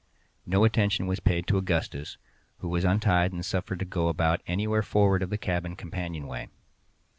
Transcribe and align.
No 0.47 0.63
attention 0.63 1.05
was 1.05 1.19
paid 1.19 1.45
to 1.45 1.59
Augustus, 1.59 2.17
who 2.57 2.67
was 2.69 2.83
untied 2.83 3.33
and 3.33 3.45
suffered 3.45 3.77
to 3.77 3.85
go 3.85 4.07
about 4.07 4.41
anywhere 4.47 4.81
forward 4.81 5.21
of 5.21 5.29
the 5.29 5.37
cabin 5.37 5.75
companion 5.75 6.25
way. 6.25 6.47